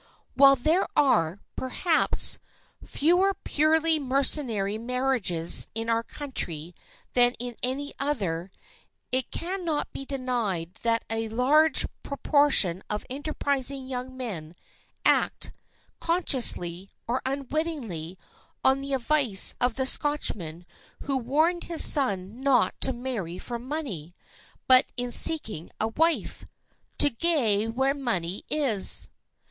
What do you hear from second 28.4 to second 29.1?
is."